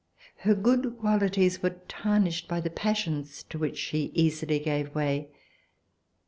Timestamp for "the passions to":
2.59-3.59